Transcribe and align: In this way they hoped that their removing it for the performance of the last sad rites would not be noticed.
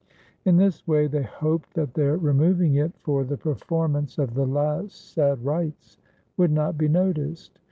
In 0.45 0.57
this 0.57 0.87
way 0.87 1.05
they 1.05 1.21
hoped 1.21 1.75
that 1.75 1.93
their 1.93 2.17
removing 2.17 2.73
it 2.73 2.91
for 2.97 3.23
the 3.23 3.37
performance 3.37 4.17
of 4.17 4.33
the 4.33 4.47
last 4.47 5.11
sad 5.13 5.45
rites 5.45 5.99
would 6.37 6.49
not 6.51 6.75
be 6.75 6.87
noticed. 6.87 7.59